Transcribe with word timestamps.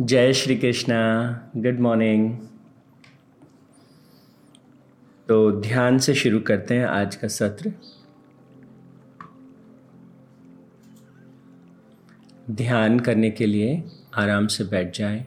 जय 0.00 0.32
Shri 0.32 0.56
Krishna 0.56 1.32
good 1.56 1.80
morning 1.80 2.38
तो 5.28 5.60
ध्यान 5.60 5.98
से 5.98 6.14
शुरू 6.14 6.40
करते 6.40 6.74
हैं 6.74 6.86
आज 6.86 7.16
का 7.16 7.28
सत्र। 7.28 7.72
ध्यान 12.50 13.00
करने 13.00 13.30
के 13.30 13.46
लिए 13.46 13.84
आराम 14.14 14.46
से 14.46 14.64
बैठ 14.64 14.98
जाएँ। 14.98 15.26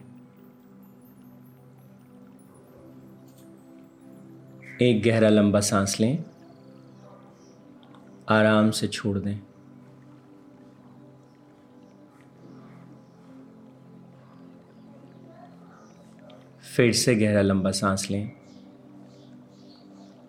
एक 4.82 5.02
गहरा 5.02 5.28
लंबा 5.28 5.60
सांस 5.60 6.00
लें। 6.00 6.24
आराम 8.28 8.70
से 8.70 8.88
छोड़ 8.88 9.18
दें। 9.18 9.51
फिर 16.76 16.92
से 16.92 17.14
गहरा 17.14 17.42
लंबा 17.42 17.70
सांस 17.70 18.10
लें 18.10 18.32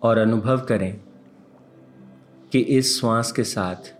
और 0.02 0.18
अनुभव 0.18 0.60
करें 0.60 1.00
कि 2.52 2.58
इस 2.58 3.00
श्वास 3.00 3.32
के 3.32 3.44
साथ 3.44 3.94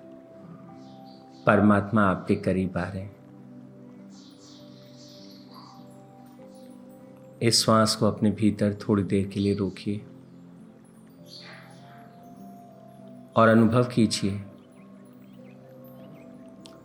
परमात्मा 1.46 2.02
आपके 2.02 2.34
करीब 2.34 2.78
आ 2.78 2.84
रहे 2.84 3.02
हैं। 3.02 3.16
इस 7.42 7.64
श्वास 7.64 7.96
को 7.96 8.06
अपने 8.06 8.30
भीतर 8.30 8.74
थोड़ी 8.74 9.02
देर 9.02 9.26
के 9.26 9.40
लिए 9.40 9.54
रोकिए 9.54 10.06
और 13.36 13.48
अनुभव 13.48 13.84
कीजिए 13.84 14.38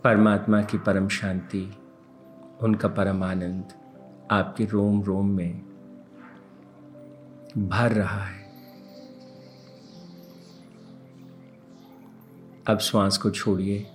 परमात्मा 0.04 0.62
की 0.62 0.78
परम 0.78 1.08
शांति, 1.08 1.74
उनका 2.62 2.88
परम 2.88 3.22
आनंद। 3.22 3.79
आपके 4.30 4.64
रोम 4.64 5.02
रोम 5.02 5.28
में 5.28 5.62
भर 7.58 7.92
रहा 7.92 8.24
है। 8.24 8.40
अब 12.66 12.78
श्वास 12.78 13.18
को 13.18 13.30
छोड़िए 13.30 13.90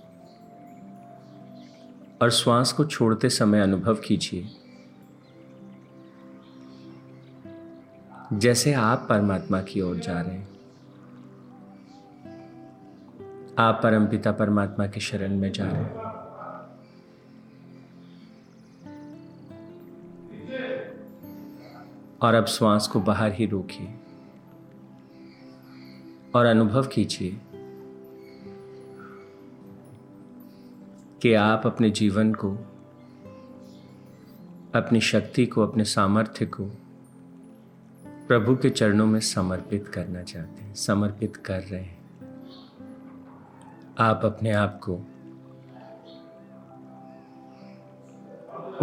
और 2.22 2.30
श्वास 2.30 2.72
को 2.72 2.84
छोड़ते 2.84 3.28
समय 3.28 3.60
अनुभव 3.60 3.94
कीजिए। 3.94 4.50
जैसे 8.32 8.72
आप 8.72 9.06
परमात्मा 9.08 9.62
की 9.62 9.80
ओर 9.80 9.96
जा 9.96 10.20
रहे 10.20 10.36
हैं। 10.36 10.56
आप 13.58 13.80
परमपिता 13.82 14.32
परमात्मा 14.32 14.86
के 14.86 15.00
शरण 15.00 15.38
में 15.38 15.52
जा 15.52 15.64
रहे 15.64 15.82
हैं। 15.82 16.05
और 22.22 22.34
अब 22.34 22.46
श्वास 22.46 22.86
को 22.86 23.00
बाहर 23.00 23.32
ही 23.32 23.46
रोकिए। 23.46 23.94
और 26.34 26.46
अनुभव 26.46 26.86
कीजिए 26.86 27.40
कि 31.22 31.34
आप 31.34 31.62
अपने 31.66 31.90
जीवन 31.90 32.34
को, 32.34 32.52
अपनी 34.74 35.00
शक्ति 35.00 35.46
को, 35.46 35.62
अपने 35.62 35.84
सामर्थ्य 35.84 36.46
को 36.46 36.64
प्रभु 38.06 38.56
के 38.56 38.70
चरणों 38.70 39.06
में 39.06 39.20
समर्पित 39.20 39.88
करना 39.88 40.22
चाहते 40.22 40.62
हैं, 40.62 40.74
समर्पित 40.74 41.36
कर 41.36 41.60
रहे 41.60 41.80
हैं। 41.80 41.98
आप 43.98 44.20
अपने 44.24 44.52
आप 44.52 44.80
को 44.82 44.94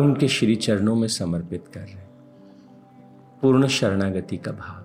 उनके 0.03 0.27
श्री 0.27 0.55
चरणों 0.55 0.95
में 0.95 1.07
समर्पित 1.07 1.67
कर 1.73 1.79
रहे 1.79 1.91
हैं। 1.91 2.12
पूर्ण 3.43 3.67
शरणागति 3.67 4.37
का 4.37 4.51
भाव। 4.51 4.83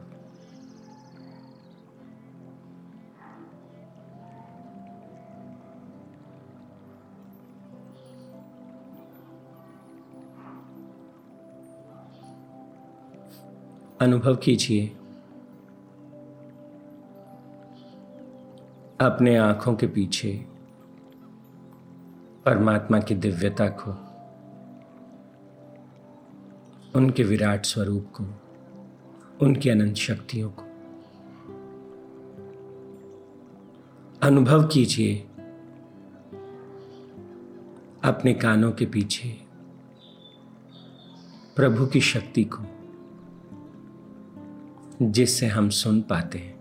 अनुभव 14.01 14.37
कीजिए। 14.37 14.87
अपने 19.01 19.37
आँखों 19.37 19.75
के 19.75 19.87
पीछे 19.87 20.47
परमात्मा 22.45 23.01
की 23.01 23.15
दिव्यता 23.15 23.69
को, 23.69 23.91
उनके 26.99 27.23
विराट 27.23 27.65
स्वरूप 27.65 28.13
को। 28.15 28.48
उनकी 29.43 29.71
अनंत 29.71 29.95
शक्तियों 29.95 30.51
को। 30.51 30.63
अनुभव 34.23 34.67
कीजिए 34.67 35.17
अपने 38.05 38.35
कानों 38.35 38.73
के 38.73 38.87
पीछे 38.87 39.29
प्रभु 41.57 41.87
की 41.87 42.01
शक्ति 42.01 42.45
को, 42.45 42.65
जिससे 45.03 45.47
हम 45.47 45.69
सुन 45.69 46.03
पाते 46.03 46.39
हैं। 46.39 46.59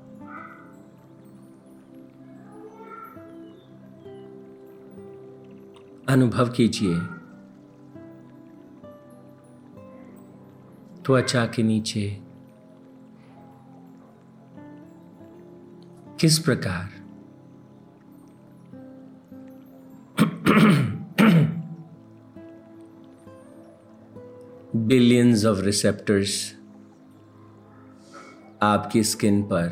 अनुभव 6.10 6.50
कीजिए, 6.50 7.00
त्वचा 11.04 11.46
के 11.46 11.64
नीचे 11.64 12.27
किस 16.20 16.40
प्रकार? 16.40 16.90
बिलियंस 24.76 25.46
ऑफ़ 25.46 25.60
रिसेप्टर्स 25.60 26.56
आपकी 28.62 29.04
स्किन 29.04 29.44
पर 29.44 29.70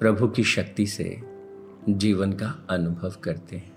प्रभु 0.00 0.28
की 0.28 0.44
शक्ति 0.44 0.86
से 0.86 1.22
जीवन 1.88 2.32
का 2.32 2.66
अनुभव 2.70 3.14
करते 3.24 3.56
हैं। 3.56 3.75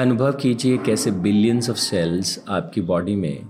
अनुभव 0.00 0.32
कीजिए 0.32 0.78
कैसे 0.78 1.10
बिलियंस 1.10 1.70
ऑफ़ 1.70 1.76
सेल्स 1.76 2.44
आपकी 2.48 2.80
बॉडी 2.80 3.16
में 3.16 3.46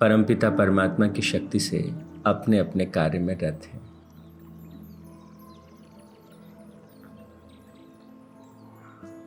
परमपिता 0.00 0.50
परमात्मा 0.50 1.08
की 1.08 1.22
शक्ति 1.22 1.60
से 1.60 1.94
अपने 2.26 2.58
अपने 2.58 2.86
कार्य 2.86 3.18
में 3.18 3.38
रहते 3.38 3.68
हैं। 3.68 3.80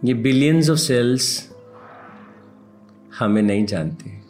ये 0.03 0.13
बिलियंस 0.13 0.69
ऑफ़ 0.69 0.79
सेल्स 0.79 1.53
हमें 3.19 3.41
नहीं 3.41 3.65
जानते। 3.65 4.21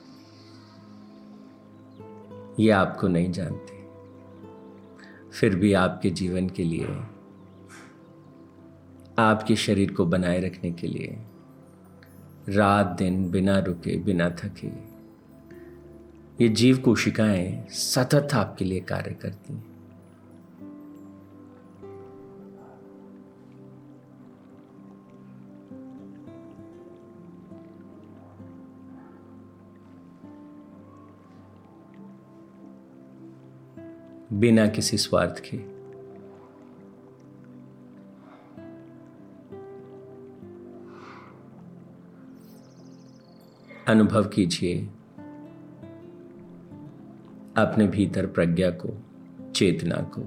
ये 2.60 2.70
आपको 2.70 3.08
नहीं 3.08 3.32
जानते। 3.32 3.88
फिर 5.32 5.56
भी 5.56 5.74
आपके 5.74 6.10
जीवन 6.10 6.50
के 6.50 6.64
लिए, 6.64 6.88
आपके 9.20 9.56
शरीर 9.56 9.94
को 9.94 10.06
बनाए 10.06 10.42
रखने 10.42 10.72
के 10.72 10.88
लिए 10.88 11.18
रात 12.50 12.86
दिन 12.86 13.32
बिना 13.32 13.60
रुके, 13.60 13.98
बिना 13.98 14.30
थके। 14.30 14.68
ये 16.44 16.50
जीव 16.50 16.78
कोशिकाएँ 16.78 17.68
सतत 17.70 18.28
आपके 18.34 18.66
लिए 18.66 18.80
कार्य 18.80 19.12
करती 19.12 19.54
हैं। 19.54 19.74
बिना 34.34 34.68
किसी 34.68 34.98
स्वार्थ 34.98 35.40
के 35.40 35.73
अनुभव 43.94 44.24
कीजिए। 44.24 44.90
अपने 47.58 47.88
भीतर 47.88 48.26
प्रज्ञा 48.26 48.70
को, 48.70 48.98
चेतना 49.52 49.96
को। 49.96 50.22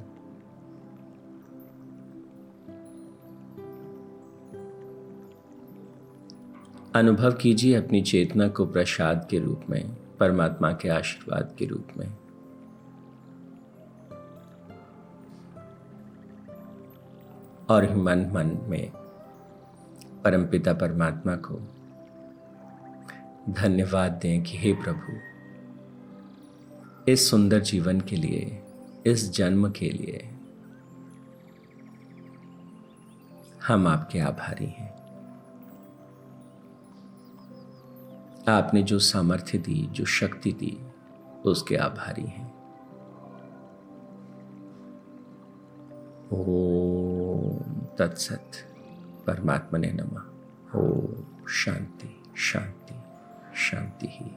अनुभव 6.94 7.32
कीजिए 7.32 7.74
अपनी 7.74 8.02
चेतना 8.02 8.48
को 8.48 8.66
प्रसाद 8.66 9.28
के 9.30 9.38
रूप 9.38 9.60
में, 9.70 9.96
परमात्मा 10.20 10.72
के 10.72 10.88
आशीर्वाद 10.88 11.54
के 11.58 11.66
रूप 11.66 11.86
में। 11.96 12.16
और 17.68 17.96
मन 17.96 18.18
मन 18.18 18.58
में 18.70 18.92
परमपिता 20.24 20.72
परमात्मा 20.72 21.36
को 21.36 21.68
धन्यवाद 23.48 24.12
दें 24.12 24.42
कि 24.42 24.58
हे 24.58 24.72
प्रभु, 24.72 25.12
इस 27.12 27.30
सुंदर 27.30 27.60
जीवन 27.60 28.00
के 28.00 28.16
लिए, 28.16 28.62
इस 29.06 29.30
जन्म 29.30 29.70
के 29.70 29.90
लिए 29.90 30.32
हम 33.66 33.86
आपके 33.86 34.18
आभारी 34.18 34.66
हैं। 34.66 34.96
आपने 38.48 38.82
जो 38.82 38.98
सामर्थ्य 38.98 39.58
दी, 39.58 39.86
जो 39.86 40.04
शक्ति 40.04 40.52
दी, 40.52 40.78
उसके 41.44 41.76
आभारी 41.76 42.24
हैं। 42.24 42.56
ओ 46.32 47.48
तत्सत। 47.98 48.50
परमात्मा 49.26 49.78
ने 49.78 49.92
नमा। 49.92 50.32
ओ 50.80 51.06
शांति 51.48 52.22
शांति। 52.36 52.85
शांति 53.56 54.06
ही। 54.06 54.30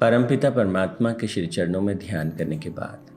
परमपिता 0.00 0.50
परमात्मा 0.50 1.12
के 1.12 1.26
श्री 1.26 1.46
चरणों 1.46 1.80
में 1.80 1.98
ध्यान 1.98 2.30
करने 2.30 2.58
के 2.58 2.70
बाद, 2.70 3.10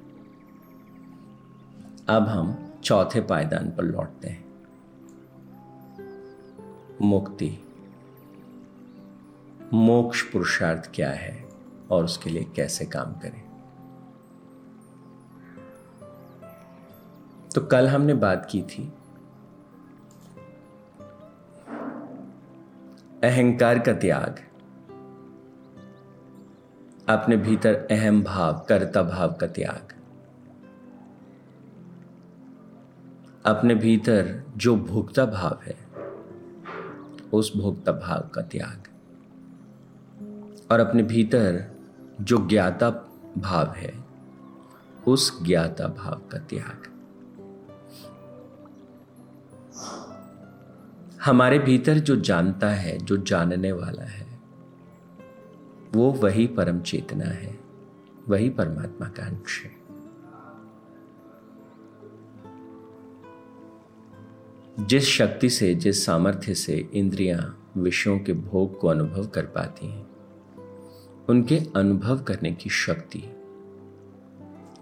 अब 2.09 2.23
हम 2.23 2.73
चौथे 2.83 3.21
पायदान 3.21 3.71
पर 3.71 3.83
लौटते 3.83 4.27
हैं। 4.27 4.45
मुक्ति। 7.01 7.62
मोक्ष 9.73 10.21
पुरुषार्थ 10.21 10.91
क्या 10.95 11.11
है 11.11 11.49
और 11.91 12.03
उसके 12.03 12.29
लिए 12.29 12.43
कैसे 12.43 12.85
काम 12.85 13.13
करें? 13.13 13.43
तो 17.55 17.61
कल 17.61 17.87
हमने 17.87 18.13
बात 18.13 18.47
की 18.51 18.61
थी। 18.61 18.93
अहंकार 23.23 23.79
का 23.79 23.93
त्याग। 23.93 24.39
अपने 27.09 27.37
भीतर 27.37 27.87
अहम 27.91 28.23
भाव, 28.23 28.65
कर्ता 28.69 29.03
भाव 29.03 29.33
का 29.33 29.47
त्याग। 29.47 29.95
अपने 33.45 33.75
भीतर 33.75 34.43
जो 34.57 34.75
भोक्ता 34.75 35.25
भाव 35.25 35.59
है, 35.63 35.87
उस 37.33 37.57
भोक्ता 37.57 37.91
भाव 37.91 38.29
का 38.29 38.41
त्याग। 38.41 38.92
और 40.71 40.79
अपने 40.79 41.03
भीतर 41.03 41.71
जो 42.21 42.47
ज्ञाता 42.47 42.89
भाव 43.37 43.71
है, 43.71 44.03
उस 45.07 45.43
ज्ञाता 45.43 45.87
भाव 45.87 46.21
का 46.31 46.37
त्याग। 46.37 46.89
हमारे 51.25 51.59
भीतर 51.59 51.93
जो 51.93 52.15
जानता 52.15 52.69
है, 52.69 52.97
जो 52.97 53.17
जानने 53.17 53.71
वाला 53.71 54.03
है, 54.03 54.39
वो 55.93 56.11
वही 56.11 56.47
परम 56.47 56.79
चेतना 56.79 57.25
है, 57.25 57.59
वही 58.29 58.49
परमात्मा 58.49 59.07
का 59.07 59.23
अंश 59.23 59.63
है। 59.63 59.83
जिस 64.87 65.03
शक्ति 65.03 65.49
से, 65.49 65.75
जिस 65.75 66.05
सामर्थ्य 66.05 66.55
से 66.55 66.89
इंद्रियाँ, 66.93 67.71
विषयों 67.77 68.19
के 68.19 68.33
भोग 68.33 68.79
को 68.79 68.87
अनुभव 68.87 69.27
कर 69.27 69.45
पाती 69.45 69.87
हैं 69.87 70.02
उनके 71.29 71.57
अनुभव 71.75 72.23
करने 72.23 72.51
की 72.53 72.69
शक्ति, 72.69 73.23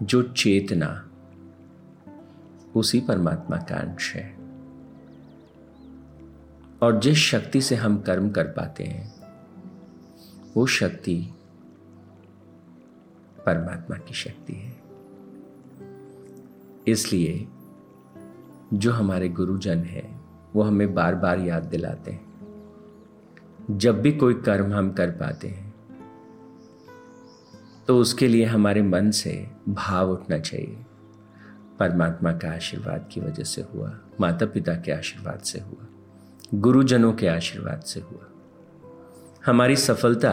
जो 0.06 0.24
चेतना, 0.24 1.10
उसी 2.76 3.02
परमात्मा 3.02 3.58
का 3.58 3.76
अंश 3.76 4.16
है। 4.16 4.38
और 6.84 7.00
जिस 7.00 7.18
शक्ति 7.18 7.62
से 7.62 7.76
हम 7.76 8.02
कर्म 8.02 8.30
कर 8.30 8.44
पाते 8.44 8.84
हैं, 8.84 9.16
वो 10.58 10.66
शक्ति 10.66 11.30
परमात्मा 13.46 13.98
की 13.98 14.14
शक्ति 14.14 14.54
है। 14.54 14.82
इसलिए 16.88 17.48
जो 18.74 18.92
हमारे 18.92 19.30
गुरुजन 19.30 19.78
है, 19.78 20.20
वो 20.56 20.64
हमें 20.64 20.94
बार 20.94 21.16
बार 21.16 21.40
याद 21.40 21.64
दिलाते 21.64 22.12
हैं। 22.12 22.32
जब 23.72 24.02
भी 24.02 24.12
कोई 24.12 24.34
कर्म 24.34 24.74
हम 24.74 24.92
कर 24.92 25.12
पाते 25.12 25.48
हैं 25.48 25.71
तो 27.92 27.98
उसके 27.98 28.28
लिए 28.28 28.46
हमारे 28.46 28.82
मन 28.82 29.10
से 29.12 29.32
भाव 29.70 30.12
उठना 30.12 30.38
चाहिए। 30.40 30.86
परमात्मा 31.80 32.32
का 32.32 32.52
आशीर्वाद 32.52 33.10
की 33.12 33.22
वजह 33.22 33.44
से 33.44 33.62
हुआ 33.62 33.90
माता 34.20 34.46
पिता 34.46 34.76
के 34.76 34.92
आशीर्वाद 34.92 35.40
से 35.40 35.60
हुआ, 35.60 35.88
गुरुजनों 36.54 37.12
के 37.14 37.28
आशीर्वाद 37.28 37.82
से 37.82 38.00
हुआ। 38.00 38.30
हमारी 39.46 39.76
सफलता 39.76 40.32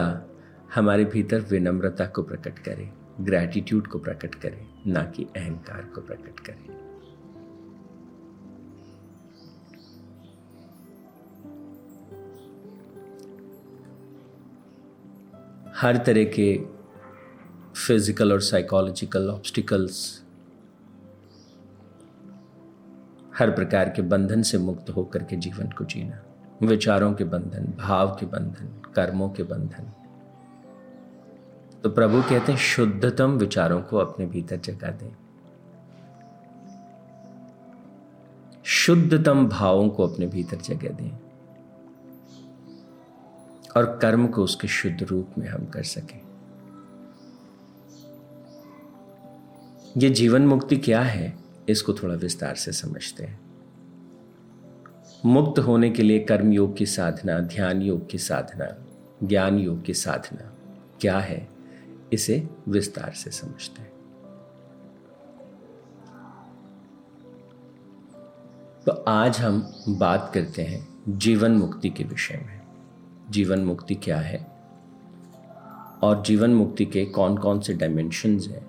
हमारे 0.75 1.05
भीतर 1.05 1.41
विनम्रता 1.41 2.05
को 2.05 2.23
प्रकट 2.23 2.59
करे 2.59 2.89
ग्रैटिट्यूड 3.21 3.87
को 3.87 3.99
प्रकट 3.99 4.35
करे, 4.35 4.65
ना 4.87 5.03
कि 5.03 5.27
अहंकार 5.35 5.81
को 5.95 6.01
प्रकट 6.01 6.39
करे। 6.39 6.79
हर 15.75 15.97
तरह 15.97 16.23
के 16.23 16.78
फ़िज़िकल 17.89 18.33
और 18.33 18.41
साइकोलॉजिकल 18.41 19.29
ऑब्स्टिकल्स 19.29 20.23
हर 23.39 23.51
प्रकार 23.51 23.89
के 23.89 24.01
बंधन 24.01 24.41
से 24.41 24.57
मुक्त 24.57 24.89
होकर 24.89 25.23
के 25.23 25.35
जीवन 25.35 25.69
को 25.69 25.85
जीना, 25.85 26.21
विचारों 26.63 27.13
के 27.13 27.23
बंधन, 27.23 27.73
भाव 27.77 28.17
के 28.19 28.25
बंधन, 28.25 28.91
कर्मों 28.95 29.29
के 29.29 29.43
बंधन। 29.43 29.91
तो 31.83 31.89
प्रभु 31.89 32.21
कहते 32.21 32.51
हैं, 32.51 32.59
शुद्धतम 32.59 33.31
विचारों 33.31 33.81
को 33.81 33.97
अपने 33.97 34.25
भीतर 34.25 34.57
जगा 34.57 34.91
दें। 34.91 35.15
शुद्धतम 38.63 39.47
भावों 39.47 39.89
को 39.89 40.07
अपने 40.07 40.27
भीतर 40.27 40.57
जगह 40.57 40.89
दें। 40.89 41.11
और 43.77 43.99
कर्म 44.01 44.27
को 44.27 44.43
उसके 44.43 44.67
शुद्ध 44.67 45.03
रूप 45.03 45.29
में 45.37 45.47
हम 45.47 45.65
कर 45.65 45.83
सकें। 45.83 46.28
ये 49.97 50.09
जीवन 50.09 50.45
मुक्ति 50.47 50.77
क्या 50.77 51.01
है, 51.01 51.37
इसको 51.69 51.93
थोड़ा 51.93 52.15
विस्तार 52.15 52.55
से 52.55 52.71
समझते 52.71 53.23
हैं। 53.23 53.39
मुक्त 55.25 55.59
होने 55.59 55.89
के 55.89 56.03
लिए 56.03 56.19
कर्म 56.19 56.51
योग 56.51 56.77
की 56.77 56.85
साधना, 56.85 57.39
ध्यान 57.39 57.81
योग 57.81 58.09
की 58.09 58.17
साधना, 58.17 58.85
ज्ञान 59.27 59.59
योग 59.59 59.83
की 59.83 59.93
साधना 59.93 60.53
क्या 61.01 61.19
है, 61.19 61.49
इसे 62.13 62.49
विस्तार 62.67 63.11
से 63.11 63.31
समझते 63.31 63.81
हैं। 63.81 63.91
तो 68.85 68.91
आज 68.91 69.39
हम 69.39 69.73
बात 69.89 70.31
करते 70.33 70.61
हैं 70.61 70.87
जीवन 71.09 71.51
मुक्ति 71.51 71.89
के 71.89 72.03
विषय 72.03 72.43
में। 72.47 72.61
जीवन 73.29 73.59
मुक्ति 73.59 73.95
क्या 73.95 74.17
है 74.17 74.47
और 76.03 76.23
जीवन 76.25 76.53
मुक्ति 76.53 76.85
के 76.85 77.05
कौन 77.05 77.37
कौन 77.37 77.59
से 77.59 77.73
डायमेंशंस 77.73 78.47
हैं 78.47 78.68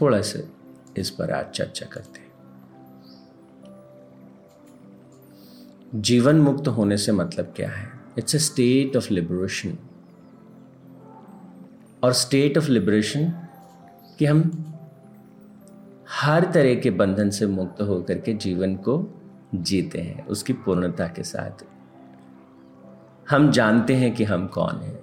थोड़ा 0.00 0.20
सा 0.20 0.40
इस 0.96 1.10
पर 1.10 1.30
आज 1.30 1.46
चर्चा 1.50 1.86
करते 1.86 2.20
हैं। 2.20 2.28
जीवन 5.94 6.36
मुक्त 6.36 6.68
होने 6.68 6.96
से 6.96 7.12
मतलब 7.12 7.52
क्या 7.56 7.70
है? 7.70 7.88
It's 8.18 8.34
a 8.34 8.38
state 8.38 8.96
of 8.96 9.12
liberation 9.12 9.78
और 12.04 12.12
स्टेट 12.12 12.58
ऑफ़ 12.58 12.68
लिबरेशन 12.68 13.32
कि 14.18 14.24
हम 14.24 14.64
हर 16.08 16.52
तरह 16.52 16.74
के 16.74 16.90
बंधन 16.90 17.30
से 17.30 17.46
मुक्त 17.46 17.82
होकर 17.82 18.18
के 18.18 18.34
जीवन 18.34 18.76
को 18.76 19.22
जीते 19.54 20.00
हैं, 20.00 20.26
उसकी 20.26 20.52
पूर्णता 20.52 21.06
के 21.06 21.22
साथ। 21.22 21.64
हम 23.30 23.50
जानते 23.50 23.94
हैं 23.94 24.14
कि 24.14 24.24
हम 24.24 24.46
कौन 24.46 24.76
हैं। 24.76 24.98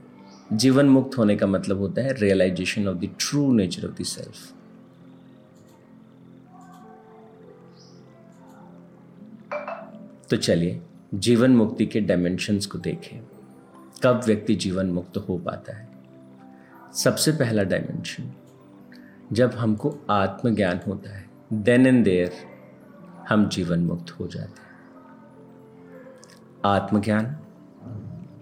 जीवन 0.53 0.89
मुक्त 0.89 1.17
होने 1.17 1.35
का 1.35 1.47
मतलब 1.47 1.77
होता 1.77 2.01
है 2.01 2.13
realisation 2.13 2.87
of 2.87 2.97
the 2.97 3.09
true 3.19 3.53
nature 3.53 3.87
of 3.87 4.01
the 4.01 4.05
self 4.05 4.54
तो 10.29 10.37
चलिए, 10.37 10.81
जीवन 11.13 11.55
मुक्ति 11.55 11.85
के 11.85 12.01
डायमेंशंस 12.01 12.65
को 12.65 12.77
देखें। 12.77 13.19
कब 14.03 14.21
व्यक्ति 14.25 14.55
जीवन 14.55 14.85
मुक्त 14.85 15.17
हो 15.17 15.37
पाता 15.37 15.77
है? 15.77 15.89
सबसे 16.93 17.31
पहला 17.31 17.63
डायमेंशन 17.63 18.31
जब 19.31 19.51
हमको 19.51 19.97
आत्मज्ञान 20.09 20.79
होता 20.87 21.17
है 21.17 21.29
देन 21.53 21.87
एंड 21.87 22.03
देयर 22.03 22.31
हम 23.29 23.49
जीवन 23.49 23.79
मुक्त 23.79 24.11
हो 24.11 24.27
जाते 24.27 24.61
हैं। 24.61 24.93
आत्मज्ञान? 26.65 27.25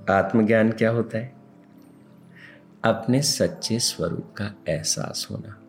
आत्मज्ञान 0.10 0.72
क्या 0.72 0.90
होता 0.90 1.18
है? 1.18 1.34
अपने 2.84 3.22
सच्चे 3.22 3.80
स्वरूप 3.80 4.34
का 4.38 4.52
एहसास 4.68 5.28
होना। 5.32 5.60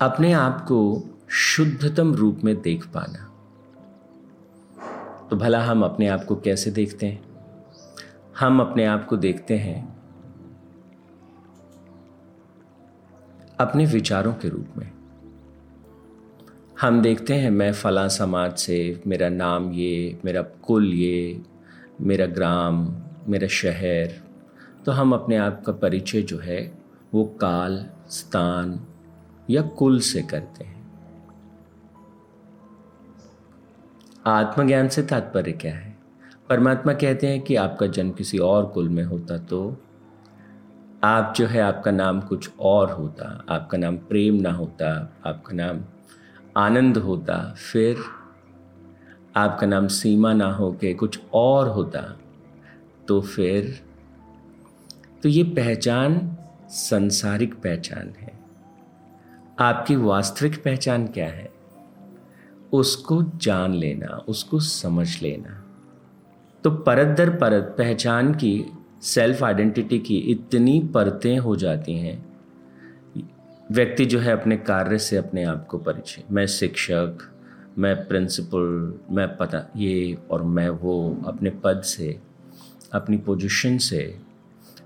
अपने 0.00 0.32
आप 0.32 0.60
को 0.60 1.02
शुद्धतम 1.36 2.14
रूप 2.14 2.40
में 2.44 2.62
देख 2.62 2.86
पाना। 2.86 3.30
तो 5.30 5.36
भला 5.36 5.64
हम 5.64 5.84
अपने 5.84 6.08
आप 6.08 6.24
को 6.24 6.36
कैसे 6.36 6.70
देखते 6.70 7.06
हैं? 7.06 7.24
हम 8.38 8.60
अपने 8.60 8.84
आप 8.84 9.06
को 9.06 9.16
देखते 9.16 9.58
हैं 9.58 9.96
अपने 13.60 13.86
विचारों 13.86 14.34
के 14.34 14.48
रूप 14.48 14.66
में। 14.76 14.92
हम 16.80 17.02
देखते 17.02 17.34
हैं, 17.34 17.50
मैं 17.50 17.72
फला 17.72 18.08
समाज 18.08 18.56
से, 18.56 19.02
मेरा 19.06 19.28
नाम 19.28 19.72
ये, 19.72 20.18
मेरा 20.24 20.42
कुल 20.42 20.94
ये, 20.94 21.42
मेरा 22.00 22.26
ग्राम, 22.26 22.96
मेरा 23.28 23.48
शहर। 23.48 24.12
तो 24.86 24.92
हम 24.92 25.12
अपने 25.12 25.36
आप 25.36 25.62
का 25.66 25.72
परिचय 25.72 26.22
जो 26.22 26.38
है, 26.38 26.78
वो 27.14 27.24
काल, 27.24 27.86
स्थान 28.08 28.80
या 29.50 29.62
कुल 29.62 30.00
से 30.00 30.22
करते 30.22 30.64
हैं। 30.64 30.73
आत्मज्ञान 34.26 34.88
से 34.88 35.02
तात्पर्य 35.02 35.52
क्या 35.52 35.74
है? 35.74 35.96
परमात्मा 36.48 36.92
कहते 36.92 37.26
हैं 37.26 37.40
कि 37.40 37.56
आपका 37.56 37.86
जन्म 37.86 38.10
किसी 38.10 38.38
और 38.38 38.66
कुल 38.66 38.88
में 38.88 39.04
होता 39.04 39.38
तो 39.38 39.76
आप 41.04 41.34
जो 41.36 41.46
है 41.46 41.60
आपका 41.60 41.90
नाम 41.90 42.20
कुछ 42.20 42.50
और 42.60 42.92
होता, 42.92 43.44
आपका 43.48 43.78
नाम 43.78 43.96
प्रेम 43.96 44.34
ना 44.34 44.52
होता, 44.52 45.12
आपका 45.26 45.54
नाम 45.54 45.80
आनंद 46.56 46.98
होता, 46.98 47.54
फिर 47.72 47.96
आपका 49.36 49.66
नाम 49.66 49.86
सीमा 49.88 50.32
ना 50.32 50.52
हो 50.52 50.72
के 50.72 50.94
कुछ 50.94 51.20
और 51.34 51.68
होता 51.68 52.02
तो 53.08 53.20
फिर 53.20 53.80
तो 55.22 55.28
ये 55.28 55.42
पहचान 55.44 56.36
संसारिक 56.68 57.54
पहचान 57.54 58.14
है। 58.20 58.32
आपकी 59.58 59.96
वास्तविक 59.96 60.62
पहचान 60.64 61.06
क्या 61.06 61.26
है? 61.26 61.53
उसको 62.74 63.22
जान 63.22 63.74
लेना, 63.74 64.24
उसको 64.28 64.60
समझ 64.60 65.22
लेना। 65.22 65.64
तो 66.64 66.70
परत 66.70 67.16
दर 67.16 67.30
परत, 67.30 67.74
पहचान 67.78 68.34
की 68.34 68.64
सेल्फ 69.02 69.42
आइडेंटिटी 69.42 69.98
की 69.98 70.18
इतनी 70.18 70.80
परतें 70.94 71.38
हो 71.38 71.56
जाती 71.56 71.94
हैं। 71.94 72.34
व्यक्ति 73.72 74.04
जो 74.04 74.18
है 74.18 74.32
अपने 74.32 74.56
कार्य 74.56 74.98
से 74.98 75.16
अपने 75.16 75.44
आप 75.44 75.66
को 75.66 75.78
परिचय 75.78 76.24
मैं 76.30 76.46
शिक्षक, 76.46 77.18
मैं 77.78 78.08
प्रिंसिपल 78.08 78.94
मैं 79.10 79.36
पता, 79.36 79.70
ये 79.76 80.18
और 80.30 80.42
मैं 80.42 80.68
वो 80.68 81.22
अपने 81.26 81.50
पद 81.50 81.80
से, 81.80 82.20
अपनी 82.92 83.16
पोजीशन 83.16 83.78
से। 83.78 84.18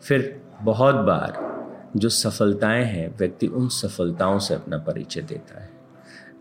फिर 0.02 0.42
बहुत 0.62 0.94
बार 0.94 1.48
जो 1.96 2.08
सफलताएँ 2.08 2.84
हैं, 2.84 3.18
व्यक्ति 3.18 3.46
उन 3.46 3.68
सफलताओं 3.68 4.38
से 4.38 4.54
अपना 4.54 4.78
परिचय 4.78 5.22
देता 5.22 5.62
है। 5.62 5.77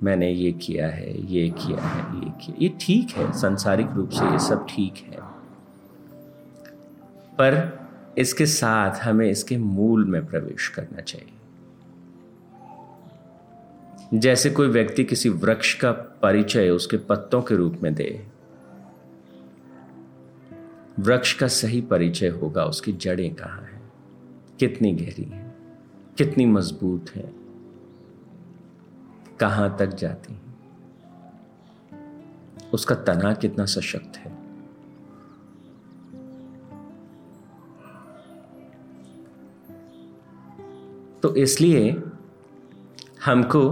मैंने 0.04 0.32
ये 0.32 0.52
किया 0.52 0.88
है, 0.88 1.26
ये 1.26 1.50
किया 1.50 1.82
है, 1.82 2.26
ये 2.26 2.30
किया। 2.30 2.56
ये 2.62 2.78
ठीक 2.82 3.10
है, 3.10 3.32
संसारिक 3.32 3.88
रूप 3.94 4.10
से 4.10 4.32
ये 4.32 4.40
सब 4.40 4.66
ठीक 4.70 4.94
है। 4.98 5.18
पर 7.34 7.80
इसके 8.18 8.46
साथ 8.46 8.96
हमें 8.96 9.30
इसके 9.30 9.58
मूल 9.58 10.06
में 10.06 10.26
प्रवेश 10.26 10.68
करना 10.68 11.02
चाहिए। 11.02 11.34
जैसे 14.14 14.50
कोई 14.50 14.68
व्यक्ति 14.68 15.04
किसी 15.04 15.30
वृक्ष 15.30 15.74
का 15.74 15.92
परिचय 15.92 16.70
उसके 16.70 16.98
पत्तों 16.98 17.42
के 17.42 17.56
रूप 17.56 17.80
में 17.84 17.94
दे, 17.96 18.28
वृक्ष 21.00 21.34
का 21.34 21.48
सही 21.48 21.82
परिचय 21.82 22.28
होगा 22.28 22.66
उसकी 22.66 22.94
जड़ें 22.94 23.36
कहाँ 23.36 23.62
हैं? 23.62 23.92
कितनी 24.60 24.92
गहरी 24.92 25.24
है? 25.24 25.56
कितनी 26.18 26.46
मज़बूत 26.46 27.06
है? 27.16 27.47
कहाँ 29.40 29.78
तक 29.78 29.88
जाती? 29.88 30.34
है 30.34 30.40
उसका 32.74 32.96
तना 32.96 33.34
कितना 33.34 33.66
सशक्त 33.66 34.18
है? 34.18 34.48
तो 41.24 41.36
इसलिए 41.36 42.04
हमको 43.26 43.70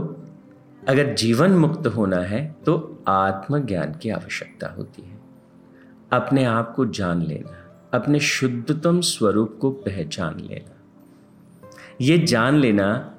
अगर 0.87 1.13
जीवन 1.13 1.51
मुक्त 1.51 1.87
होना 1.87 2.17
है 2.17 2.55
तो 2.65 3.03
आत्मज्ञान 3.07 3.93
की 3.93 4.09
आवश्यकता 4.09 4.67
होती 4.67 5.01
है। 5.01 5.19
अपने 6.11 6.45
आप 6.45 6.73
को 6.75 6.85
जान 6.85 7.21
लेना, 7.21 7.81
अपने 7.93 8.19
शुद्धतम 8.19 9.01
स्वरूप 9.01 9.57
को 9.61 9.71
पहचान 9.71 10.39
लेना। 10.39 10.81
ये 12.01 12.17
जान 12.17 12.55
लेना 12.55 13.14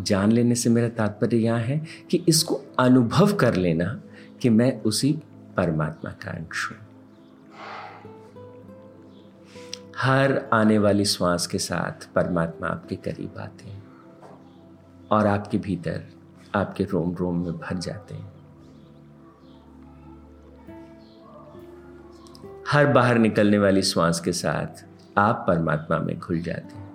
जान 0.00 0.32
लेने 0.32 0.54
से 0.54 0.70
मेरा 0.70 0.88
तात्पर्य 0.88 1.36
यह 1.36 1.54
है 1.54 1.86
कि 2.10 2.24
इसको 2.28 2.60
अनुभव 2.78 3.32
कर 3.32 3.54
लेना 3.54 4.00
कि 4.42 4.48
मैं 4.48 4.82
उसी 4.82 5.18
परमात्मा 5.56 6.10
का 6.10 6.30
अंश 6.30 6.70
हूँ। 6.70 6.78
हर 9.96 10.48
आने 10.52 10.78
वाली 10.78 11.04
श्वास 11.04 11.46
के 11.46 11.58
साथ 11.58 12.14
परमात्मा 12.14 12.68
आपके 12.68 12.96
करीब 12.96 13.38
आते 13.38 13.70
हैं 13.70 13.82
और 15.10 15.26
आपके 15.26 15.58
भीतर 15.58 16.02
आपके 16.54 16.84
रोम 16.84 17.14
रोम 17.14 17.44
में 17.44 17.52
भर 17.52 17.78
जाते 17.78 18.14
हैं। 18.14 18.32
हर 22.68 22.86
बाहर 22.86 23.18
निकलने 23.18 23.58
वाली 23.58 23.82
श्वास 23.82 24.20
के 24.20 24.32
साथ 24.32 24.84
आप 25.18 25.44
परमात्मा 25.48 25.98
में 25.98 26.18
घुल 26.18 26.40
जाते 26.40 26.76
हैं। 26.76 26.87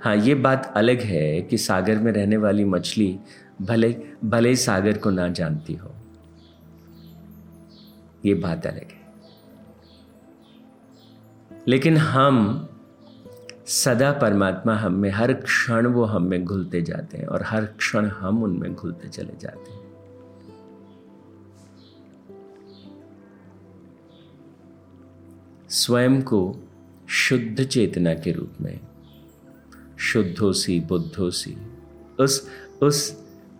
हाँ 0.00 0.16
ये 0.16 0.34
बात 0.34 0.72
अलग 0.76 1.00
है 1.00 1.42
कि 1.42 1.58
सागर 1.58 1.98
में 1.98 2.12
रहने 2.12 2.36
वाली 2.36 2.64
मछली 2.64 3.18
भले 3.62 3.96
भले 4.24 4.56
सागर 4.56 4.98
को 4.98 5.10
ना 5.10 5.28
जानती 5.28 5.74
हो। 5.74 5.94
ये 8.24 8.34
बात 8.34 8.66
अलग 8.66 8.84
है। 8.84 8.98
लेकिन 11.68 11.96
हम 11.96 12.68
सदा 13.66 14.12
परमात्मा 14.12 14.74
हम 14.74 14.94
में, 14.94 15.10
हर 15.10 15.32
क्षण 15.32 15.86
वो 15.86 16.04
हम 16.04 16.22
में 16.22 16.44
घुलते 16.44 16.82
जाते 16.82 17.18
हैं 17.18 17.26
और 17.26 17.42
हर 17.42 17.64
क्षण 17.64 18.06
हम 18.06 18.42
उनमें 18.42 18.74
घुलते 18.74 19.08
चले 19.08 19.36
जाते 19.40 19.72
हैं। 19.72 19.88
स्वयं 25.68 26.22
को 26.22 26.56
शुद्ध 27.08 27.64
चेतना 27.64 28.14
के 28.14 28.32
रूप 28.32 28.52
में 28.60 28.80
शुद्धोसी, 29.98 30.78
बुद्धोसी। 30.80 31.56
उस 32.20 32.48
उस 32.82 33.10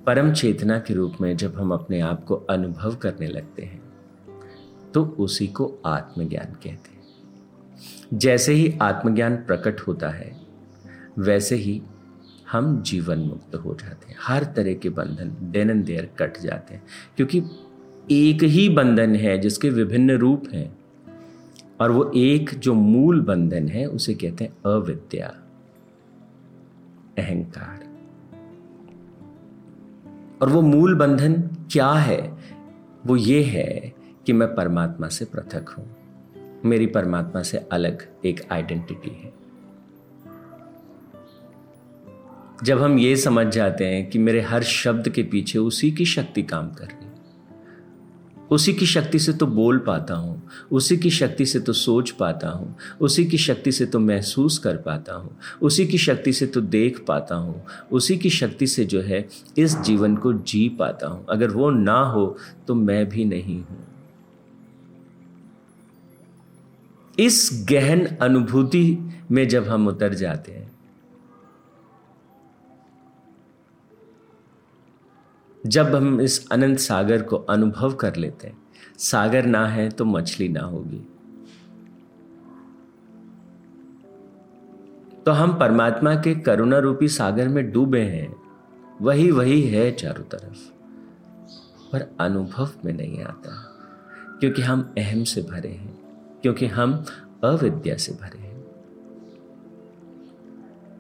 परम 0.07 0.33
चेतना 0.33 0.79
के 0.79 0.95
रूप 0.95 1.15
में 1.21 1.37
जब 1.37 1.59
हम 1.59 1.73
अपने 1.73 2.01
आप 2.01 2.25
को 2.25 2.35
अनुभव 2.51 2.95
करने 2.97 3.27
लगते 3.27 3.63
हैं 3.63 3.81
तो 4.95 5.05
उसी 5.19 5.47
को 5.47 5.67
आत्मज्ञान 5.87 6.53
कहते 6.55 6.69
हैं। 6.69 8.19
जैसे 8.19 8.53
ही 8.53 8.73
आत्मज्ञान 8.83 9.37
प्रकट 9.37 9.81
होता 9.81 10.09
है, 10.09 10.31
वैसे 11.19 11.57
ही 11.57 11.81
हम 12.51 12.83
जीवन 12.83 13.19
मुक्त 13.19 13.55
हो 13.55 13.75
जाते 13.75 14.09
हैं। 14.09 14.17
हर 14.21 14.45
तरह 14.57 14.75
के 14.75 14.89
बंधन 14.89 15.37
देन 15.53 15.71
एंड 15.71 15.85
देयर 15.85 16.09
कट 16.19 16.39
जाते 16.39 16.75
हैं, 16.75 16.83
क्योंकि 17.17 17.43
एक 18.11 18.43
ही 18.43 18.69
बंधन 18.69 19.17
है 19.17 19.39
जिसके 19.39 19.71
विभिन्न 19.71 20.17
रूप 20.17 20.49
हैं, 20.53 20.79
और 21.81 21.91
वो 21.91 22.11
एक 22.17 22.51
जो 22.59 22.75
मूल 22.75 23.21
बंधन 23.21 23.69
है, 23.69 23.87
उसे 23.87 24.15
कहते 24.15 24.45
हैं 24.45 24.57
अविद्या। 24.67 25.35
अहंकार। 27.19 27.89
और 30.43 30.49
वो 30.49 30.63
मूल 30.63 30.95
बंधन 30.95 31.33
क्या 31.73 31.91
है? 31.91 32.39
वो 33.07 33.17
ये 33.17 33.43
है 33.43 33.95
कि 34.27 34.33
मैं 34.33 34.55
परमात्मा 34.55 35.09
से 35.09 35.25
पृथक 35.25 35.69
हूँ। 35.69 35.97
मेरी 36.65 36.87
परमात्मा 36.87 37.43
से 37.43 37.59
अलग 37.59 38.09
एक 38.25 38.53
आइडेंटिटी 38.53 39.11
है। 39.11 39.33
जब 42.65 42.83
हम 42.83 42.99
ये 42.99 43.17
समझ 43.17 43.47
जाते 43.47 43.87
हैं 43.87 44.11
कि 44.11 44.19
मेरे 44.19 44.41
हर 44.41 44.63
शब्द 44.63 45.09
के 45.09 45.23
पीछे 45.23 45.59
उसी 45.59 45.93
की 45.93 46.05
शक्ति 46.05 46.43
काम 46.43 46.71
कर 46.71 46.85
रही 46.85 47.08
उसी 48.51 48.73
की 48.73 48.87
शक्ति 48.87 49.19
से 49.19 49.33
तो 49.33 49.47
बोल 49.47 49.79
पाता 49.79 50.15
हूँ, 50.15 50.43
उसी 50.73 50.97
की 50.97 51.11
शक्ति 51.11 51.47
से 51.47 51.61
तो 51.61 51.73
सोच 51.73 52.11
पाता 52.11 52.49
हूँ, 52.49 52.75
उसी 53.01 53.25
की 53.25 53.39
शक्ति 53.39 53.73
से 53.73 53.87
तो 53.87 54.01
महसूस 54.01 54.59
कर 54.59 54.77
पाता 54.77 55.15
हूँ, 55.15 55.37
उसी 55.63 55.87
की 55.87 55.99
शक्ति 55.99 56.33
से 56.33 56.47
तो 56.47 56.61
देख 56.61 57.05
पाता 57.09 57.35
हूँ, 57.35 57.63
उसी 57.93 58.17
की 58.17 58.31
शक्ति 58.31 58.67
से 58.67 58.85
जो 58.85 59.01
है 59.01 59.27
इस 59.59 59.79
जीवन 59.79 60.17
को 60.17 60.33
जी 60.33 60.69
पाता 60.69 61.09
हूँ। 61.09 61.25
अगर 61.31 61.51
वो 61.51 61.71
ना 61.71 62.01
हो 62.05 62.37
तो 62.69 62.75
मैं 62.75 63.09
भी 63.09 63.25
नहीं 63.25 63.61
हूँ। 63.61 63.85
इस 67.19 67.67
गहन 67.71 68.05
अनुभूति 68.23 68.99
में 69.31 69.47
जब 69.49 69.69
हम 69.69 69.89
उतर 69.89 70.15
जाते 70.15 70.53
हैं 70.53 70.68
जब 75.67 75.95
हम 75.95 76.21
इस 76.21 76.49
अनंत 76.51 76.79
सागर 76.79 77.23
को 77.23 77.37
अनुभव 77.37 77.95
कर 77.95 78.17
लेते 78.17 78.47
हैं, 78.47 78.59
सागर 78.99 79.47
ना 79.47 79.67
है 79.67 79.89
तो 79.91 80.05
मछली 80.05 80.49
ना 80.49 80.61
होगी। 80.61 81.07
तो 85.27 85.33
हम 85.33 85.59
परमात्मा 85.59 86.15
के 86.15 86.35
करुणा 86.35 86.79
रूपी 86.79 87.09
सागर 87.09 87.49
में 87.49 87.71
डूबे 87.73 88.01
हैं, 88.01 88.35
वही 89.01 89.31
वही 89.31 89.63
है 89.63 89.91
चारों 89.93 90.25
तरफ़, 90.25 90.59
पर 91.93 92.09
अनुभव 92.21 92.71
में 92.85 92.93
नहीं 92.93 93.23
आता, 93.23 93.51
क्योंकि 94.41 94.63
हम 94.63 94.95
अहम 94.99 95.25
से 95.25 95.43
भरे 95.43 95.69
हैं, 95.69 95.99
क्योंकि 96.43 96.67
हम 96.67 97.05
अविद्या 97.45 97.97
से 97.97 98.13
भरे 98.13 98.39
हैं। 98.39 98.48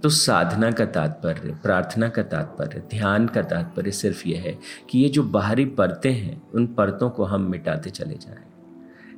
तो 0.03 0.09
साधना 0.09 0.71
का 0.71 0.87
तात्पर्य, 0.87 1.59
प्रार्थना 1.63 2.09
का 2.09 2.23
तात्पर्य, 2.23 2.83
ध्यान 2.91 3.27
का 3.27 3.43
तात्पर्य 3.43 3.91
सिर्फ़ 3.91 4.29
यह 4.29 4.41
है 4.41 4.59
कि 4.91 4.99
ये 4.99 5.09
जो 5.09 5.23
बाहरी 5.23 5.65
परतें 5.65 6.13
हैं, 6.13 6.51
उन 6.51 6.67
परतों 6.67 7.11
को 7.11 7.25
हम 7.25 7.51
मिटाते 7.51 7.91
चले 7.91 8.15
जाएँ। 8.15 8.49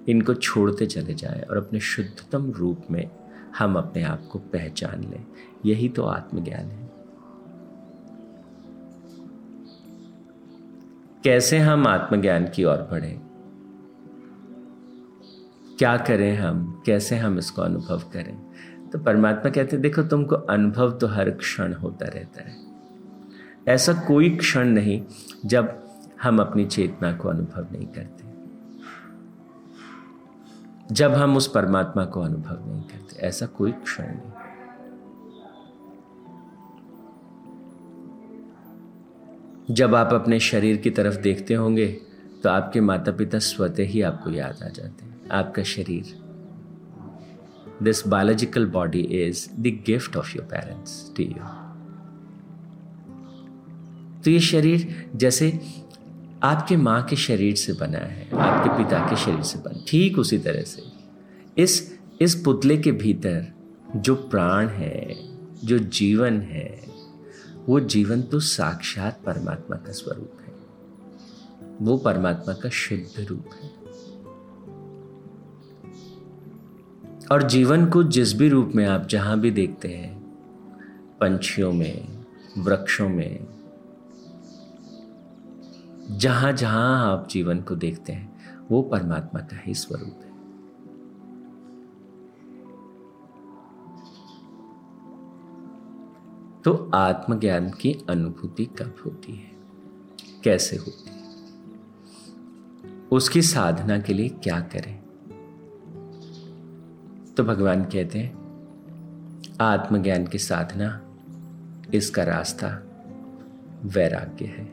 इनको 0.09 0.35
छोड़ते 0.35 0.87
चले 0.87 1.15
जाएँ 1.15 1.43
और 1.43 1.57
अपने 1.57 1.81
शुद्धतम 1.81 2.51
रूप 2.51 2.83
में 2.91 3.11
हम 3.59 3.77
अपने 3.77 4.03
आप 4.03 4.29
को 4.33 4.39
पहचान 4.39 5.01
लें। 5.01 5.27
यही 5.67 5.89
तो 5.89 6.03
आत्मज्ञान 6.03 6.67
है। 6.67 6.91
कैसे 11.25 11.59
हम 11.59 11.87
आत्मज्ञान 11.87 12.49
की 12.49 12.65
ओर 12.65 12.77
बढ़ें? 12.77 13.21
क्या 15.79 15.97
करें 15.97 16.37
हम? 16.37 16.83
कैसे 16.87 17.17
हम 17.17 17.39
इसको 17.39 17.63
अनुभव 17.63 17.99
करें? 17.99 18.50
तो 18.93 18.99
परमात्मा 18.99 19.51
कहते 19.51 19.77
हैं, 19.77 19.83
देखो 19.83 20.03
तुमको 20.03 20.35
अनुभव 20.35 20.91
तो 20.93 21.07
हर 21.07 21.31
क्षण 21.31 21.73
होता 21.73 22.07
रहता 22.07 22.43
है। 22.43 22.57
ऐसा 23.69 23.93
कोई 23.93 24.31
क्षण 24.31 24.69
नहीं 24.69 25.03
जब 25.47 25.77
हम 26.23 26.39
अपनी 26.39 26.65
चेतना 26.67 27.13
को 27.13 27.29
अनुभव 27.29 27.67
नहीं 27.73 27.87
करते। 27.87 28.29
जब 30.95 31.13
हम 31.13 31.37
उस 31.37 31.47
परमात्मा 31.47 32.05
को 32.05 32.21
अनुभव 32.21 32.69
नहीं 32.69 32.83
करते, 32.83 33.17
ऐसा 33.19 33.47
कोई 33.47 33.73
क्षण 33.73 34.05
नहीं। 34.05 34.33
जब 39.71 39.95
आप 39.95 40.13
अपने 40.13 40.39
शरीर 40.41 40.77
की 40.77 40.91
तरफ़ 40.91 41.17
देखते 41.17 41.55
होंगे 41.55 41.87
तो 42.43 42.49
आपके 42.49 42.81
माता 42.81 43.13
पिता 43.13 43.39
स्वतः 43.39 43.83
ही 43.83 44.03
आपको 44.03 44.31
याद 44.31 44.63
आ 44.63 44.69
जाते 44.69 45.05
हैं, 45.05 45.29
आपका 45.31 45.63
शरीर। 45.63 46.30
This 47.83 48.07
biological 48.09 48.67
body 48.67 49.01
is 49.01 49.49
the 49.61 49.83
gift 49.87 50.17
of 50.17 50.37
your 50.37 50.47
parents 50.47 51.13
to 51.17 51.23
you 51.23 51.59
तो 54.25 54.31
ये 54.31 54.41
शरीर 54.41 55.11
जैसे 55.17 55.61
आपके 56.43 56.77
माँ 56.77 57.03
के 57.03 57.17
शरीर 57.17 57.55
से 57.57 57.73
बना 57.73 57.99
है, 57.99 58.29
आपके 58.33 58.77
पिता 58.77 58.99
के 59.11 59.17
शरीर 59.17 59.43
से 59.43 59.59
बना 59.59 59.85
ठीक 59.89 60.19
उसी 60.19 60.39
तरह 60.39 60.63
से। 60.63 60.83
इस 61.59 61.99
इस 62.21 62.35
पुतले 62.35 62.77
के 62.79 62.93
भीतर 62.93 63.47
जो 63.97 64.15
प्राण 64.15 64.69
है, 64.69 65.17
जो 65.65 65.79
जीवन 65.79 66.41
है, 66.41 66.81
वो 67.69 67.81
जीवन 67.81 68.23
तो 68.23 68.41
साक्षात 68.41 69.21
परमात्मा 69.27 69.77
का 69.77 69.93
स्वरूप 69.93 70.39
है। 70.47 70.55
वो 71.81 71.97
परमात्मा 71.97 72.55
का 72.55 72.69
शुद्ध 72.69 73.25
रूप 73.25 73.51
है। 73.63 73.80
और 77.33 77.43
जीवन 77.43 77.87
को 77.87 78.03
जिस 78.03 78.33
भी 78.33 78.49
रूप 78.49 78.73
में 78.75 78.87
आप 78.87 79.07
जहाँ 79.07 79.41
भी 79.41 79.51
देखते 79.51 79.89
हैं, 79.89 80.19
पंछियों 81.21 81.73
में, 81.73 82.25
वृक्षों 82.59 83.09
में, 83.09 83.47
जहाँ 86.11 86.53
जहाँ 86.53 87.13
आप 87.13 87.29
जीवन 87.31 87.61
को 87.61 87.75
देखते 87.75 88.13
हैं, 88.13 88.41
वो 88.71 88.83
परमात्मा 88.83 89.41
का 89.41 89.61
ही 89.61 89.75
स्वरूप 89.75 90.09
है। 90.09 90.31
तो 96.63 96.91
आत्मज्ञान 96.95 97.71
की 97.71 98.07
अनुभूति 98.11 98.65
कब 98.65 98.95
होती 99.07 99.33
है? 99.33 99.51
कैसे 100.45 100.77
होती 100.77 101.11
है? 101.11 101.21
उसकी 103.13 103.43
साधना 103.43 103.99
के 103.99 104.15
लिए 104.15 104.29
क्या 104.29 104.61
करें? 104.61 105.00
तो 107.41 107.45
भगवान 107.45 107.85
कहते 107.85 108.19
हैं, 108.19 108.33
आत्मज्ञान 109.61 110.27
की 110.27 110.39
साधना, 110.39 111.01
इसका 111.95 112.25
रास्ता 112.25 112.69
वैराग्य 113.83 114.45
है। 114.45 114.65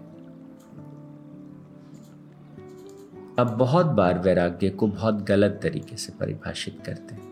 अब 3.40 3.56
बहुत 3.60 3.86
बार 3.86 4.20
वैराग्य 4.20 4.70
को 4.70 4.88
बहुत 4.88 5.24
गलत 5.24 5.60
तरीके 5.64 5.98
से 5.98 6.14
परिभाषित 6.20 6.80
करते 6.86 7.16
हैं। 7.16 7.28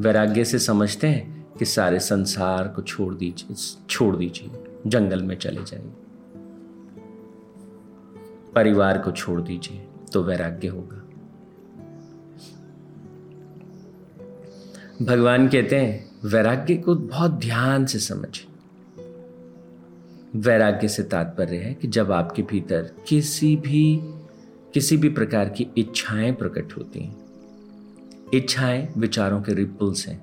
वैराग्य 0.00 0.44
से 0.44 0.58
समझते 0.58 1.06
हैं 1.06 1.52
कि 1.58 1.64
सारे 1.64 2.00
संसार 2.00 2.68
को 2.68 2.82
छोड़ 2.82 3.14
दीजिए 3.14 3.56
छोड़ 3.90 4.16
दीजिए, 4.16 4.50
जंगल 4.86 5.22
में 5.22 5.36
चले 5.36 5.64
जाइए। 5.64 5.92
परिवार 8.54 8.98
को 8.98 9.12
छोड़ 9.12 9.40
दीजिए 9.40 9.88
तो 10.12 10.22
वैराग्य 10.22 10.68
होगा। 10.68 10.99
भगवान 15.02 15.46
कहते 15.48 15.76
हैं, 15.76 16.10
वैराग्य 16.24 16.74
को 16.76 16.94
बहुत 16.94 17.30
ध्यान 17.32 17.84
से 17.86 17.98
समझें। 17.98 18.48
वैराग्य 20.36 20.88
से 20.88 21.02
तात्पर्य 21.02 21.56
है 21.56 21.72
कि 21.74 21.88
जब 21.88 22.12
आपके 22.12 22.42
भीतर 22.42 22.90
किसी 23.08 23.54
भी 23.56 24.00
किसी 24.74 24.96
भी 24.96 25.08
प्रकार 25.08 25.48
की 25.48 25.66
इच्छाएँ 25.78 26.32
प्रकट 26.32 26.76
होती 26.76 27.00
हैं, 27.00 27.16
इच्छाएँ 28.34 28.88
विचारों 28.96 29.40
के 29.42 29.54
रिपल्स 29.54 30.06
हैं। 30.08 30.20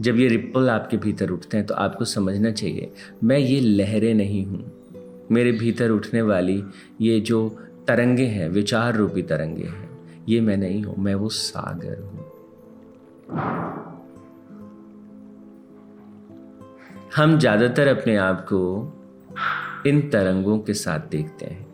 जब 0.00 0.18
ये 0.18 0.28
रिप्पल 0.28 0.70
आपके 0.70 0.96
भीतर 0.96 1.30
उठते 1.30 1.56
हैं 1.56 1.66
तो 1.66 1.74
आपको 1.74 2.04
समझना 2.04 2.50
चाहिए, 2.50 2.92
मैं 3.24 3.38
ये 3.38 3.60
लहरें 3.60 4.14
नहीं 4.14 4.44
हूँ। 4.46 5.26
मेरे 5.30 5.52
भीतर 5.52 5.90
उठने 5.90 6.22
वाली 6.22 6.62
ये 7.00 7.18
जो 7.20 7.48
तरंगे 7.88 8.26
हैं, 8.26 8.48
विचार 8.48 8.96
रूपी 8.96 9.22
तरंगे 9.22 9.64
हैं, 9.64 9.88
ये 10.28 10.40
मैं 10.40 10.56
नहीं 10.56 10.82
हूँ, 10.82 10.96
मैं 10.98 11.14
वो 11.14 11.28
सागर 11.28 12.00
हूँ। 12.00 12.24
हम 17.16 17.38
ज़्यादातर 17.38 17.88
अपने 17.88 18.16
आप 18.16 18.46
को 18.52 18.60
इन 19.86 20.10
तरंगों 20.10 20.58
के 20.58 20.74
साथ 20.74 21.00
देखते 21.00 21.46
हैं। 21.46 21.66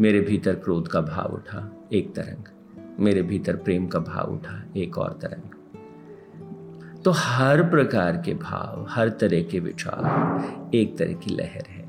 मेरे 0.00 0.20
भीतर 0.20 0.54
क्रोध 0.54 0.88
का 0.88 1.00
भाव 1.00 1.34
उठा, 1.34 1.88
एक 1.92 2.14
तरंग। 2.14 2.44
मेरे 3.00 3.22
भीतर 3.22 3.56
प्रेम 3.56 3.86
का 3.86 3.98
भाव 3.98 4.32
उठा, 4.32 4.62
एक 4.76 4.98
और 4.98 5.18
तरंग। 5.22 5.50
तो 7.02 7.10
हर 7.10 7.62
प्रकार 7.62 8.22
के 8.24 8.34
भाव, 8.34 8.86
हर 8.88 9.08
तरह 9.08 9.42
के 9.42 9.60
विचार 9.60 10.70
एक 10.74 10.98
तरह 10.98 11.12
की 11.12 11.34
लहर 11.34 11.64
है। 11.68 11.88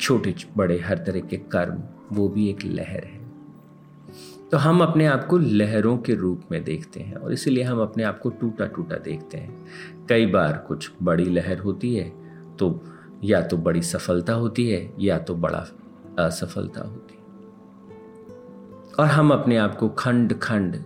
छोटे 0.00 0.34
बड़े 0.56 0.78
हर 0.78 0.98
तरह 0.98 1.20
के 1.20 1.36
कर्म, 1.36 1.82
वो 2.12 2.28
भी 2.28 2.50
एक 2.50 2.64
लहर 2.64 3.04
है। 3.04 3.11
तो 4.52 4.58
हम 4.58 4.82
अपने 4.82 5.06
आप 5.06 5.24
को 5.26 5.36
लहरों 5.38 5.96
के 5.98 6.14
रूप 6.14 6.42
में 6.50 6.62
देखते 6.64 7.00
हैं 7.00 7.14
और 7.14 7.32
इसीलिए 7.32 7.64
हम 7.64 7.80
अपने 7.82 8.02
आप 8.02 8.18
को 8.18 8.30
टूटा 8.30 8.66
टूटा 8.66 8.96
देखते 8.96 9.38
हैं। 9.38 10.06
कई 10.08 10.26
बार 10.26 10.64
कुछ 10.68 10.90
बड़ी 11.02 11.24
लहर 11.24 11.58
होती 11.58 11.94
है 11.94 12.12
तो 12.56 12.68
या 13.24 13.40
तो 13.40 13.56
बड़ी 13.56 13.82
सफलता 13.82 14.32
होती 14.32 14.68
है 14.70 14.92
या 15.00 15.18
तो 15.18 15.34
बड़ा 15.34 15.66
असफलता 16.18 16.80
होती 16.80 17.14
है। 17.14 17.20
और 18.98 19.06
हम 19.06 19.30
अपने 19.30 19.56
आप 19.56 19.76
को 19.76 19.88
खंड 19.88 20.38
खंड 20.38 20.82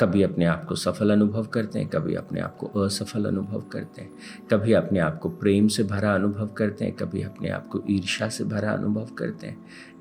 कभी 0.00 0.22
अपने 0.22 0.44
आप 0.44 0.64
को 0.64 0.74
सफल 0.74 1.10
अनुभव 1.10 1.46
करते 1.46 1.78
हैं, 1.78 1.88
कभी 1.88 2.14
अपने 2.14 2.40
आप 2.40 2.56
को 2.56 2.66
असफल 2.80 3.24
अनुभव 3.24 3.62
करते 3.72 4.02
हैं, 4.02 4.10
कभी 4.50 4.72
अपने 4.72 4.98
आप 4.98 5.18
को 5.18 5.28
प्रेम 5.30 5.68
से 5.68 5.82
भरा 5.84 6.14
अनुभव 6.14 6.46
करते 6.48 6.84
हैं, 6.84 6.94
कभी 6.96 7.22
अपने 7.22 7.48
आप 7.48 7.66
को 7.66 7.82
ईर्षा 7.90 8.28
से 8.28 8.44
भरा 8.44 8.72
अनुभव 8.72 9.08
करते 9.18 9.46
हैं। 9.46 9.56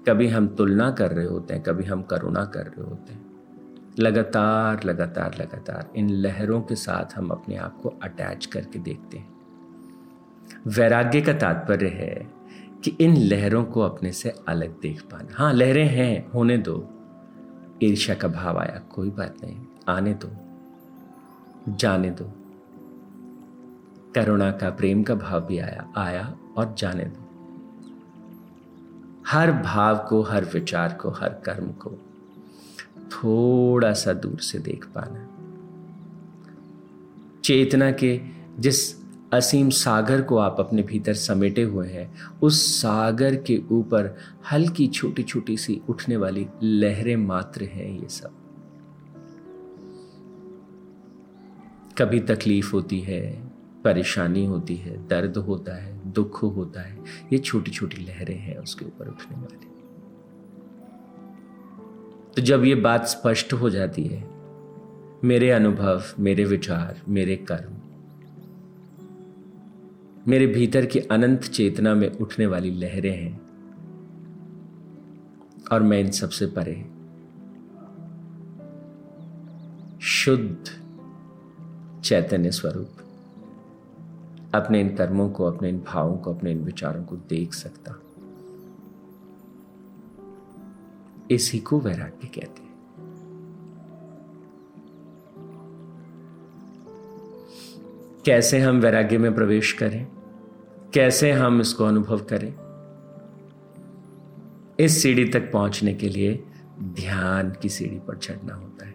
कभी 0.08 0.28
हम 0.28 0.48
तुलना 0.48 0.92
कर 0.92 1.12
रहे 1.12 1.26
होते 1.26 1.54
हैं, 1.54 1.64
कभी 1.64 1.84
हम 1.84 2.02
करुणा 2.02 2.46
कर 2.46 2.66
रहे 2.66 2.90
होते 2.90 3.14
हैं। 3.14 3.32
लगातार 4.00 4.84
लगातार 4.84 5.36
लगातार 5.40 5.90
इन 5.96 6.10
लहरों 6.10 6.62
के 6.62 6.76
साथ 6.76 7.18
हम 7.18 7.30
अपने 7.30 7.56
आप 7.56 7.82
को 7.82 7.94
अटैच 8.04 8.46
करके 8.46 8.80
देखते 8.80 9.18
हैं। 9.18 9.42
वैराग्य 10.68 11.22
का 11.22 11.34
तात्पर्य 11.34 11.88
है 11.88 12.28
कि 12.84 12.98
इन 13.02 13.18
लहरों 13.18 13.64
को 13.64 13.82
अपने 13.82 14.12
से 14.12 14.34
अलग 14.48 14.82
देख 14.82 15.02
पाना। 15.02 15.28
हाँ 15.34 15.54
लहरें 15.54 15.88
हैं, 15.88 16.32
होने 16.32 16.58
दो। 16.58 16.90
ईर्ष्या 17.84 18.16
का 18.16 18.28
भाव 18.28 18.58
आया, 18.58 18.82
कोई 18.90 19.10
बात 19.10 19.36
नहीं, 19.44 19.66
आने 19.90 20.14
दो। 20.14 20.30
जाने 21.76 22.10
दो। 22.10 22.32
करुणा 24.16 24.52
का, 24.52 24.70
प्रेम 24.70 25.04
का 25.04 25.16
भाव 25.16 25.46
भी 25.46 25.60
आया 25.60 25.94
आया 25.98 26.38
और 26.58 26.76
जाने 26.78 27.06
दो। 27.06 27.31
हर 29.28 29.52
भाव 29.52 30.06
को, 30.10 30.22
हर 30.22 30.46
विचार 30.46 30.94
को, 31.02 31.10
हर 31.10 31.30
कर्म 31.30 31.68
को 31.68 31.92
थोड़ा 33.12 33.94
सा 33.94 34.14
दूर 34.14 34.40
से 34.40 34.60
देख 34.60 34.86
पाना। 34.86 35.28
चेतना 37.44 37.92
के 37.92 38.22
जिस 38.60 39.02
असीम 39.34 39.70
सागर 39.70 40.22
को 40.22 40.38
आप 40.38 40.56
अपने 40.60 40.84
भीतर 40.84 41.14
समेटे 41.14 41.64
हुए 41.64 41.88
हैं, 41.88 42.14
उस 42.42 42.82
सागर 42.82 43.36
के 43.36 43.62
ऊपर 43.72 44.18
हल्की 44.52 44.88
छोटी 44.88 45.24
छोटी 45.24 45.58
सी 45.58 45.82
उठने 45.90 46.18
वाली 46.18 46.48
लहरें 46.64 47.16
मात्र 47.16 47.64
हैं 47.64 48.00
ये 48.00 48.10
सब। 48.10 48.32
कभी 51.98 52.20
तकलीफ़ 52.20 52.72
होती 52.72 53.00
है, 53.00 53.52
परेशानी 53.84 54.46
होती 54.46 54.76
है, 54.76 55.08
दर्द 55.08 55.38
होता 55.38 55.76
है 55.76 56.01
दुख 56.12 56.44
होता 56.44 56.82
है। 56.82 57.00
ये 57.34 57.38
छोटी 57.38 57.72
छोटी 57.72 57.98
लहरें 57.98 58.40
हैं 58.40 58.58
उसके 58.58 58.86
ऊपर 58.86 59.08
उठने 59.08 59.38
वाली। 59.38 59.68
तो 62.36 62.42
जब 62.42 62.66
ये 62.66 62.76
बात 62.76 63.06
स्पष्ट 63.06 63.54
हो 63.54 63.70
जाती 63.70 64.04
है, 64.04 64.30
मेरे 65.24 65.52
अनुभव, 65.52 66.04
मेरे 66.20 66.46
विचार, 66.46 67.02
मेरे 67.08 67.46
कर्म, 67.52 67.78
मेरे 70.28 70.48
भीतर 70.48 70.86
की 70.86 71.00
अनंत 71.00 71.44
चेतना 71.44 71.96
में 71.96 72.12
उठने 72.12 72.46
वाली 72.46 72.72
लहरें 72.72 73.12
हैं 73.12 73.42
और 75.72 75.84
मैं 75.84 76.00
इन 76.00 76.12
सबसे 76.12 76.48
परे, 76.48 76.86
शुद्ध 80.02 80.70
चैतन्य 82.04 82.52
स्वरूप। 82.52 82.90
अपने 84.54 84.82
इन 84.82 84.96
कर्मों 84.96 85.30
को, 85.30 85.46
अपने 85.46 85.70
इन 85.70 85.80
भावों 85.80 86.18
को, 86.18 86.34
अपने 86.34 86.52
इन 86.52 86.64
विचारों 86.64 87.04
को 87.04 87.16
देख 87.16 87.54
सकता। 87.54 88.02
इसी 91.32 91.60
को 91.60 91.80
वैराग्य 91.80 92.28
कहते 92.28 92.62
हैं। 92.62 92.72
कैसे 98.26 98.60
हम 98.60 98.80
वैराग्य 98.80 99.18
में 99.18 99.36
प्रवेश 99.36 99.74
करें? 99.74 100.08
कैसे 100.94 101.32
हम 101.32 101.62
इसको 101.62 101.86
अनुभव 101.86 102.20
करें? 102.20 102.56
इस 104.80 105.04
सीढ़ी 105.04 105.26
तक 105.26 105.52
पहुँचने 105.52 105.94
के 105.94 106.10
लिए 106.10 106.44
ध्यान 106.84 107.56
की 107.62 107.70
सीढ़ी 107.70 108.00
पर 108.00 108.18
चढ़ना 108.18 108.56
होता 108.56 108.86
है। 108.86 108.94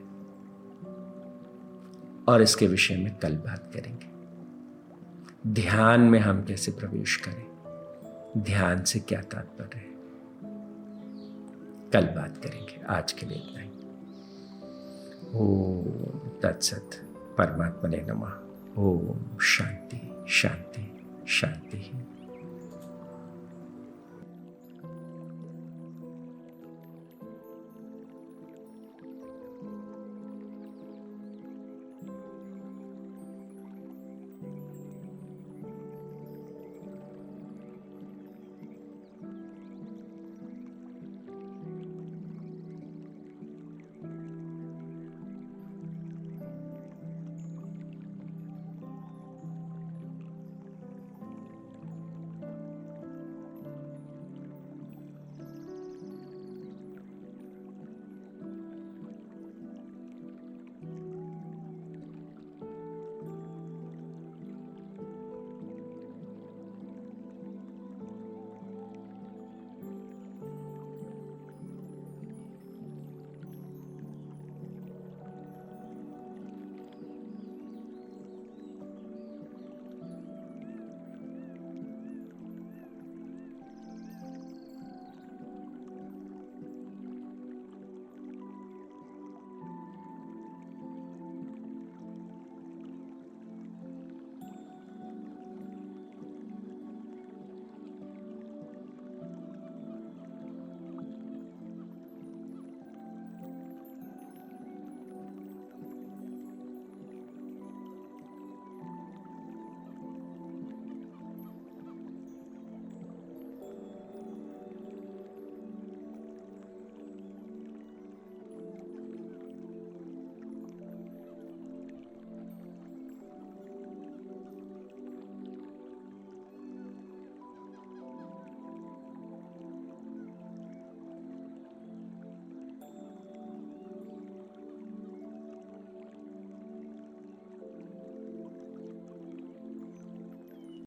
और 2.28 2.42
इसके 2.42 2.66
विषय 2.66 2.96
में 2.96 3.18
कल 3.18 3.36
बात 3.36 3.70
करेंगे। 3.74 4.15
ध्यान 5.46 6.00
में 6.00 6.20
हम 6.20 6.44
कैसे 6.44 6.72
प्रवेश 6.72 7.16
करें? 7.16 7.46
ध्यान 8.38 8.84
से 8.84 8.98
क्या 8.98 9.20
तात्पर्य 9.20 9.78
है? 9.78 9.86
कल 11.90 12.06
बात 12.06 12.36
करेंगे। 12.36 12.84
आज 12.84 13.12
के 13.12 13.26
लिए 13.26 13.38
इतना 13.38 13.60
ही। 13.62 13.70
ओम 15.34 15.84
तत्सत 16.42 16.90
परमात्मा 17.38 17.88
ने 17.88 17.96
नमा। 17.96 18.42
ओम 18.78 19.38
शांति 19.38 20.24
शांति 20.28 21.06
शांति। 21.28 21.90